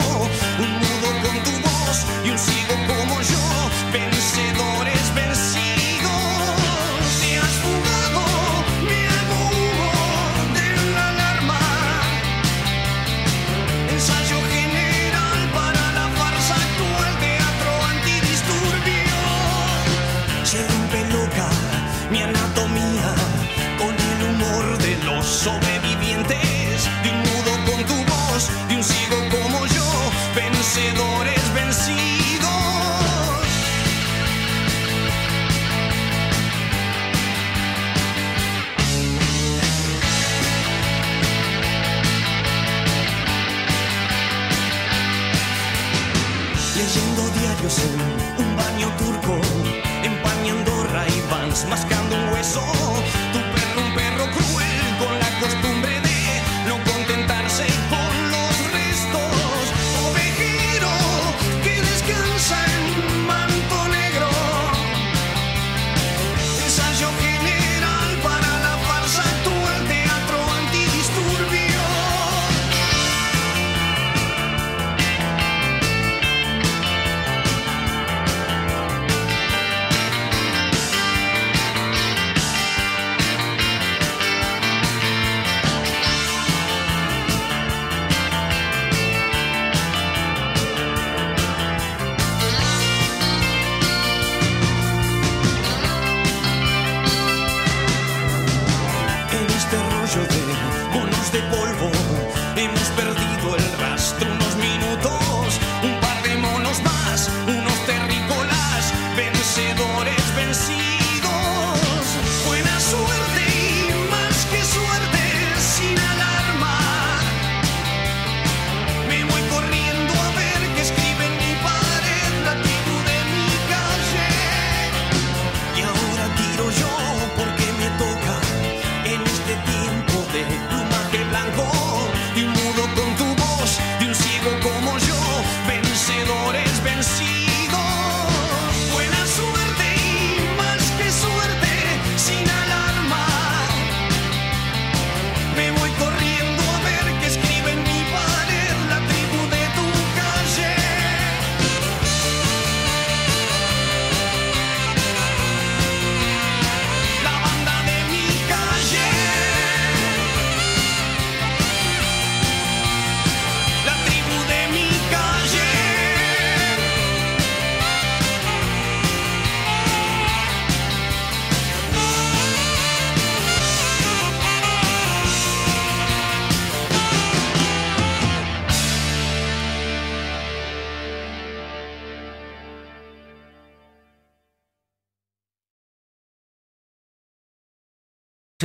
[51.63, 52.61] mascando un hueso.
[53.33, 55.94] Tu perro, un perro cruel con la costumbre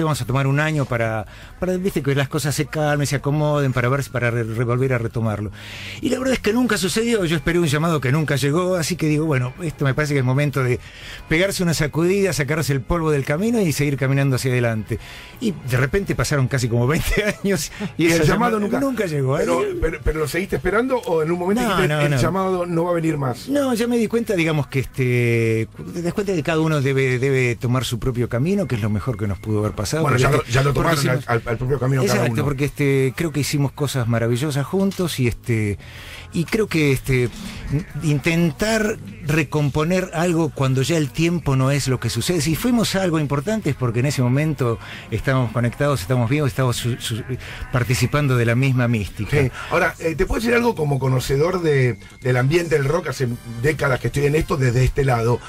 [0.04, 1.26] vamos a tomar un año para,
[1.60, 5.52] para viste, que las cosas se calmen, se acomoden, para ver para volver a retomarlo.
[6.02, 8.96] Y la verdad es que nunca sucedió, yo esperé un llamado que nunca llegó, así
[8.96, 10.80] que digo, bueno, esto me parece que es momento de
[11.28, 15.00] pegarse una sacudida, sacarse el polvo del camino y seguir caminando hacia adelante.
[15.42, 19.38] Y de repente pasaron casi como 20 años y, el llamado llamada nunca, llegó.
[19.38, 22.12] Pero, Ahí- pero, pero lo seguiste esperando o en un momento No, dijiste no, el
[22.12, 22.18] no.
[22.18, 23.50] llamado no va a venir más.
[23.50, 27.20] No, ya me di cuenta, digamos que este, te das cuenta que cada uno debe,
[27.20, 29.89] debe tomar su propio camino, que es lo mejor que nos pudo haber pasado.
[29.98, 32.44] Bueno, ya lo, ya lo porque tomaron hicimos- al, propio camino cada Exacto, uno.
[32.44, 35.78] porque este, creo que hicimos cosas maravillosas juntos y este,
[36.34, 37.30] y creo que este,
[38.04, 42.42] intentar recomponer algo cuando ya el tiempo no es lo que sucede.
[42.42, 44.80] Si fuimos algo importante es porque en ese momento
[45.12, 47.24] estábamos conectados, estábamos vivos, su- su-
[47.72, 49.38] participando de la misma mística.
[49.42, 49.52] Sí.
[49.72, 53.28] Ahora, eh, te puedo decir algo como conocedor de- del ambiente del rock, hace
[53.62, 55.40] décadas que estoy en esto desde este lado.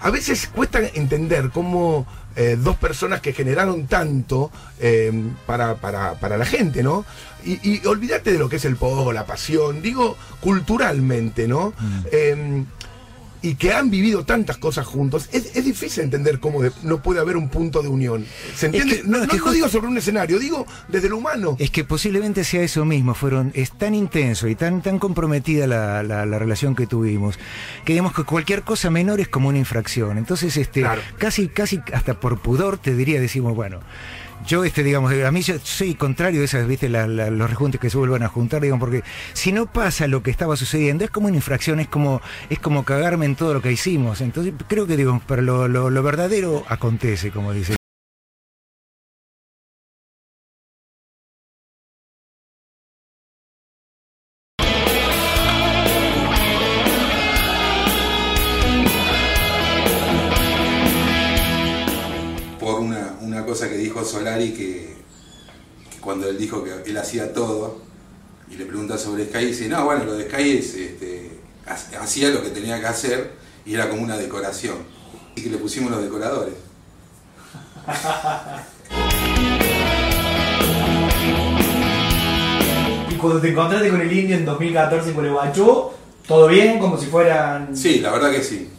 [0.00, 2.06] A veces cuesta entender cómo
[2.36, 5.10] eh, dos personas que generaron tanto eh,
[5.46, 7.04] para, para- para la gente, ¿no?
[7.44, 11.72] Y, y olvídate de lo que es el pogo, la pasión, digo culturalmente, ¿no?
[12.12, 12.64] Eh,
[13.42, 17.20] y que han vivido tantas cosas juntos, es, es difícil entender cómo de- no puede
[17.20, 18.24] haber un punto de unión.
[18.54, 18.96] ¿Se entiende?
[18.98, 21.56] que- no no, es que no digo sobre un escenario, digo desde lo humano.
[21.58, 26.02] Es que posiblemente sea eso mismo, fueron, es tan intenso y tan, tan comprometida la,
[26.02, 27.38] la- la relación que tuvimos,
[27.84, 30.18] que digamos que cualquier cosa menor es como una infracción.
[30.18, 31.00] Entonces, este, Claro.
[31.18, 33.80] casi, casi hasta por pudor te diría, decimos, bueno,
[34.46, 37.98] yo este, digamos, a mí yo soy contrario de esas, viste, los rejuntes que se
[37.98, 41.36] vuelvan a juntar, digamos, porque si no pasa lo que estaba sucediendo, es como una
[41.36, 42.20] infracción, es como,
[42.50, 44.20] es como cagarme en todo lo que hicimos.
[44.20, 47.76] Entonces, creo que digo, pero lo, lo- lo verdadero acontece, como dice.
[63.56, 64.94] Cosa que dijo Solari que,
[65.90, 67.78] que cuando él dijo que él hacía todo
[68.50, 71.30] y le pregunta sobre Sky dice no bueno lo de Sky es este,
[71.66, 73.32] ha- hacía lo que tenía que hacer
[73.64, 74.76] y era como una decoración
[75.34, 76.52] y que le pusimos los decoradores.
[83.10, 85.90] Y cuando te encontraste con el indio en 2014 en Gualeguaychú,
[86.26, 87.76] todo bien, como si fueran.
[87.76, 88.70] sí la verdad que sí.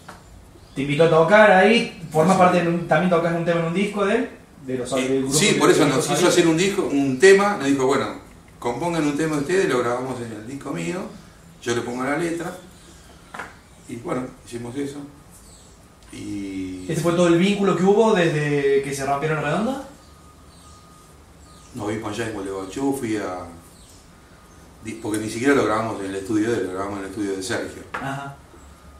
[0.75, 3.73] Te invitó a tocar ahí, formas parte de un, también tocas un tema en un
[3.73, 4.29] disco de él,
[4.67, 7.67] de los del grupo sí por eso nos hizo hacer un disco un tema nos
[7.67, 8.15] dijo bueno
[8.59, 11.01] compongan un tema ustedes lo grabamos en el disco mío
[11.61, 12.55] yo le pongo la letra
[13.89, 14.99] y bueno hicimos eso
[16.11, 16.85] Y.
[16.87, 19.87] ¿Ese fue todo el vínculo que hubo desde que se rompieron Redonda?
[21.75, 23.45] Nos vimos allá en Gualeguaychú, fui a.
[25.01, 27.35] Porque ni siquiera lo grabamos en el estudio de él, lo grabamos en el estudio
[27.35, 27.83] de Sergio.
[27.91, 28.37] Ajá.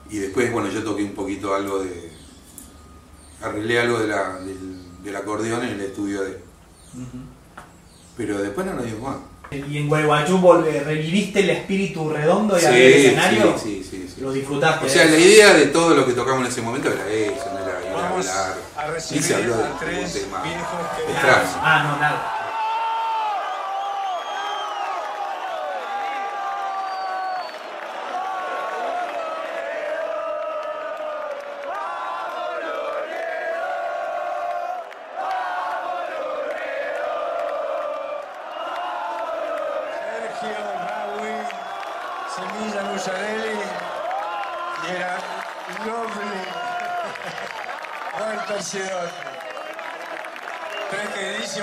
[0.10, 2.12] Y después, bueno, yo toqué un poquito algo de.
[3.42, 6.38] Arreglé algo de la, del, del acordeón en el estudio de él.
[8.16, 9.18] Pero después no nos vimos más.
[9.52, 13.56] Y en Gualeguaychú volve- reviviste el espíritu redondo y Sí, del escenario.
[13.58, 14.22] sí, sí, sí, sí.
[14.22, 14.86] Lo disfrutaste.
[14.86, 15.10] O sea, ¿eh?
[15.12, 17.88] la idea de todo lo que tocamos en ese momento era eso, no era ir
[17.88, 18.58] a Vamos hablar.
[18.78, 20.44] a recibir se habló de tres tema.
[21.62, 22.34] Ah, no, nada.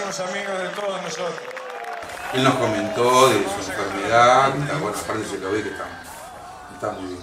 [0.04, 1.40] Amigos de todos nosotros.
[2.34, 5.84] Él nos comentó de su enfermedad, está, bueno, aparte se lo ve que está,
[6.74, 7.22] está muy bien.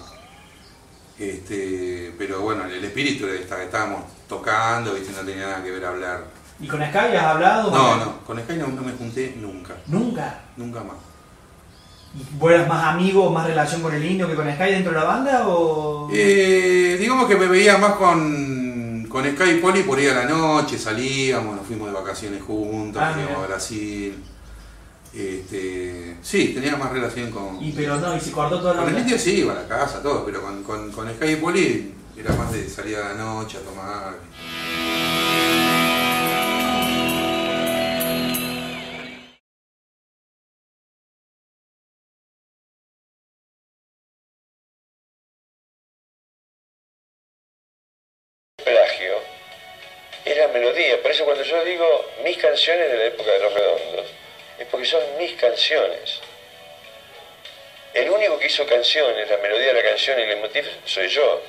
[1.19, 5.11] Este, pero bueno, el espíritu era esta que estábamos tocando, ¿viste?
[5.13, 6.23] no tenía nada que ver hablar.
[6.59, 7.69] ¿Y con Sky has hablado?
[7.71, 10.39] No, no, con Sky no, no me junté nunca, Nunca.
[10.57, 10.95] nunca más.
[12.15, 14.97] ¿Y vos eras más amigo, más relación con el indio que con Sky dentro de
[14.99, 15.47] la banda?
[15.47, 16.09] O...
[16.11, 18.40] Eh, digamos que me veía más con,
[19.11, 23.01] con Sky y Poli por ir a la noche, salíamos, nos fuimos de vacaciones juntos,
[23.03, 24.23] Ah, íbamos a Brasil.
[25.13, 28.95] Este, sí, tenía más relación con, Y pero no, y se cortó toda la Con
[28.95, 31.93] el indio sí, iba a la casa, todo, pero con, con, con Sky y Poli
[32.17, 34.15] era más de salir a la noche a tomar.
[52.31, 54.05] Mis canciones de la época de los redondos,
[54.57, 56.21] es porque son mis canciones.
[57.93, 61.41] El único que hizo canciones, la melodía de la canción y el motif soy yo.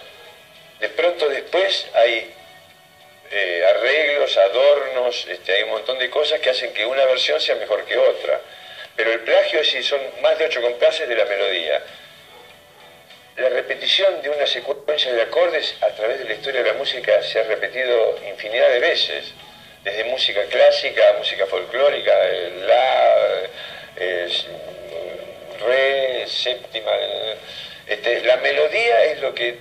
[0.80, 2.34] De pronto después hay
[3.30, 7.54] eh, arreglos, adornos, este, hay un montón de cosas que hacen que una versión sea
[7.54, 8.40] mejor que otra.
[8.96, 11.80] Pero el plagio es si son más de ocho compases de la melodía
[13.36, 17.22] la repetición de una secuencia de acordes a través de la historia de la música
[17.22, 19.32] se ha repetido infinidad de veces,
[19.84, 23.42] desde música clásica a música folclórica, el la,
[23.96, 24.28] eh,
[25.66, 27.36] re, séptima, eh,
[27.86, 29.56] este, la melodía es lo que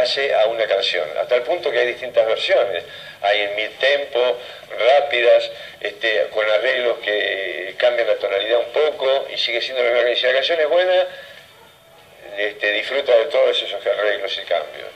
[0.00, 2.84] hace a una canción, hasta el punto que hay distintas versiones,
[3.22, 4.38] hay en mid tempo,
[4.78, 5.50] rápidas,
[5.80, 10.16] este, con arreglos que cambian la tonalidad un poco y sigue siendo la misma canción.
[10.16, 11.06] Si la canción es buena,
[12.38, 14.88] este, disfruta de todos esos arreglos y cambios.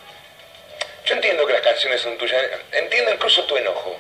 [1.05, 3.97] Yo entiendo que las canciones son tuyas, entiendo incluso tu enojo,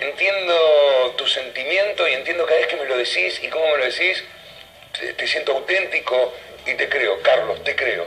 [0.00, 3.84] entiendo tu sentimiento y entiendo cada vez que me lo decís y cómo me lo
[3.84, 4.24] decís,
[4.98, 6.34] te, te siento auténtico
[6.66, 8.06] y te creo, Carlos, te creo.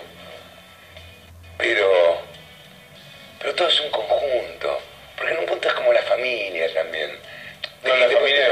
[1.57, 2.21] Pero,
[3.39, 4.81] pero todo es un conjunto,
[5.15, 7.19] porque en un punto es como la familia también.
[7.83, 8.49] No, la familia,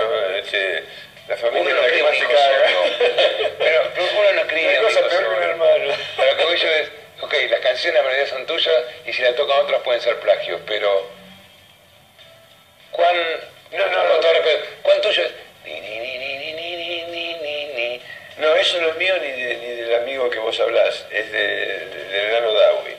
[1.28, 2.82] la familia Uno no cría un hijo solo.
[3.60, 5.42] Pero, pero uno no cría un hijo solo.
[5.42, 5.94] hermano.
[6.18, 6.90] Pero lo que voy yo es,
[7.22, 8.76] ok, las canciones la mayoría son tuyas
[9.06, 11.08] y si la tocan otras pueden ser plagios, pero
[12.92, 13.16] cuán,
[13.72, 14.50] no, no lo toco,
[14.82, 15.32] cuán tuyo es.
[15.66, 16.00] Ni, ni,
[18.40, 21.40] no, eso no es mío ni, de, ni, del amigo que vos hablás, es de,
[21.40, 22.96] de, del enano Dawi.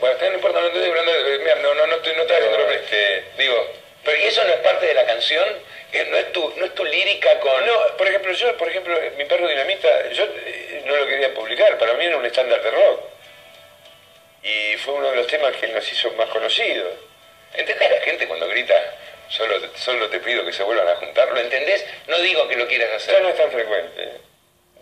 [0.00, 2.40] Bueno, no importa, no estoy hablando de, eh, mira, no, no, no, estoy, no estaba
[2.40, 3.72] diciendo, este, digo,
[4.02, 5.48] pero ¿y eso no es parte de la canción?
[5.92, 7.64] Eh, ¿No es tu, no es tu lírica con...?
[7.64, 10.26] No, por ejemplo, yo, por ejemplo, eh, mi perro dinamita, yo
[10.84, 13.00] no lo quería publicar, para mí era un estándar de rock.
[14.42, 16.92] Y fue uno de los temas que nos hizo más conocidos
[17.54, 18.74] ¿Entendés la gente cuando grita,
[19.28, 21.28] solo, solo te pido que se vuelvan a juntar?
[21.32, 21.84] ¿Lo entendés?
[22.08, 23.14] No digo que lo quieras hacer.
[23.14, 24.08] Ya no es tan frecuente.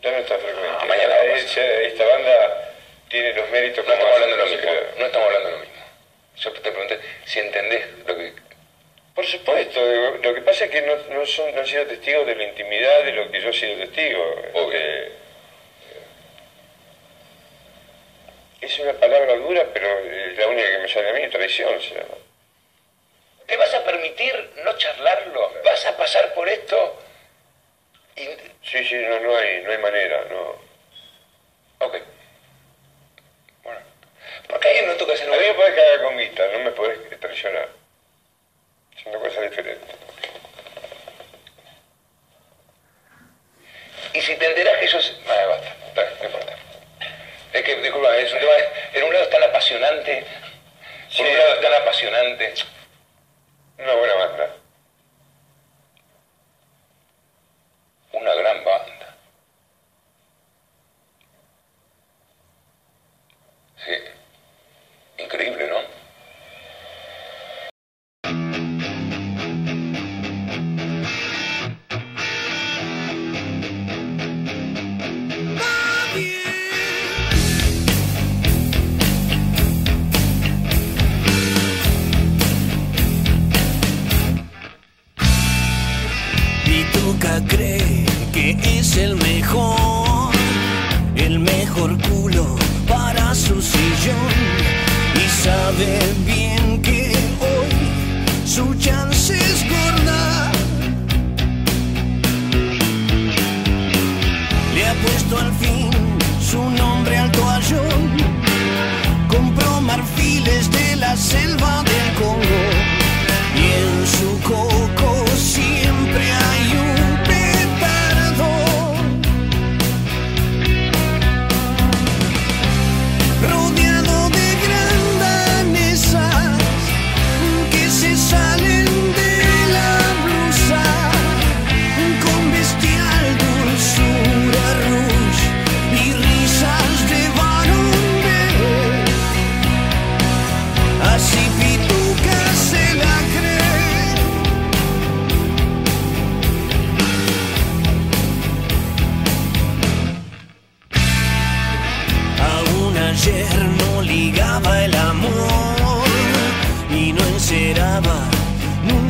[0.03, 0.77] Ya no es tan frecuente.
[0.81, 2.73] Ah, mañana Eh, esta banda
[3.09, 4.71] tiene los méritos No estamos hablando de lo mismo.
[4.99, 5.85] No estamos hablando de lo mismo.
[6.37, 8.33] Yo te pregunté si entendés lo que...
[9.15, 9.81] Por supuesto,
[10.23, 13.05] lo que pasa es que no, no, son, no han sido testigos de la intimidad
[13.05, 14.43] de lo que yo he sido testigo.
[14.73, 15.13] Eh,
[18.63, 21.95] es una palabra dura, pero es la única que me sale a mí, traición se
[21.95, 22.22] llama.
[23.53, 25.53] ¿Te vas a permitir no charlarlo?
[25.63, 26.99] ¿Vas a pasar por esto?
[28.17, 28.23] Y...
[28.67, 30.59] Sí, sí, no, no, hay, no hay manera, no.
[31.81, 31.99] Ok.
[33.63, 33.81] Bueno.
[34.49, 36.71] ¿Por qué alguien no toca ese A mí me podés cagar con guita, no me
[36.71, 37.69] podés traicionar.
[39.03, 39.97] Son dos cosas diferentes.
[44.15, 45.21] Y si te enterás que ellos...
[45.29, 46.57] Ah, basta, no importa.
[47.53, 48.53] Es que, disculpa, es un tema...
[48.95, 50.25] En un lado está la apasionante
[51.11, 52.55] Sin un lado tan apasionante.
[53.83, 54.62] Una buena banda.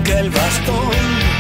[0.03, 1.32] Nunca el bastón.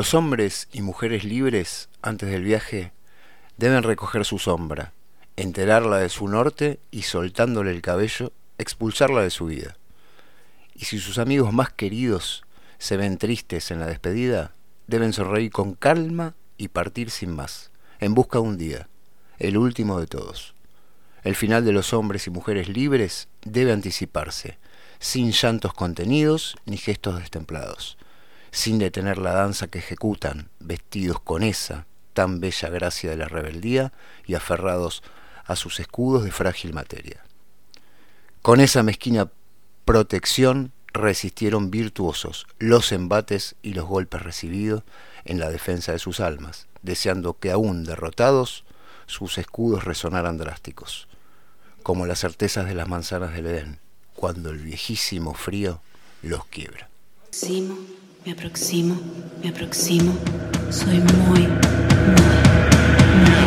[0.00, 2.90] Los hombres y mujeres libres, antes del viaje,
[3.58, 4.94] deben recoger su sombra,
[5.36, 9.76] enterarla de su norte y soltándole el cabello, expulsarla de su vida.
[10.74, 12.44] Y si sus amigos más queridos
[12.78, 14.54] se ven tristes en la despedida,
[14.86, 18.88] deben sonreír con calma y partir sin más, en busca de un día,
[19.38, 20.54] el último de todos.
[21.24, 24.56] El final de los hombres y mujeres libres debe anticiparse,
[24.98, 27.98] sin llantos contenidos ni gestos destemplados,
[28.50, 33.92] sin detener la danza que ejecutan, vestidos con esa tan bella gracia de la rebeldía
[34.26, 35.02] y aferrados
[35.44, 37.24] a sus escudos de frágil materia.
[38.42, 39.30] Con esa mezquina
[39.84, 44.82] protección resistieron virtuosos los embates y los golpes recibidos
[45.24, 48.64] en la defensa de sus almas, deseando que aún derrotados
[49.06, 51.08] sus escudos resonaran drásticos
[51.82, 53.78] como las certezas de las manzanas del Edén,
[54.14, 55.80] cuando el viejísimo frío
[56.22, 56.88] los quiebra.
[57.22, 57.78] Aproximo,
[58.24, 58.96] me aproximo,
[59.42, 60.12] me aproximo,
[60.70, 61.48] soy muy, muy,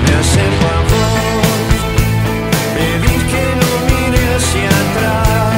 [0.03, 1.79] Me acerco a vos,
[2.75, 5.52] pedís que no mire hacia atrás.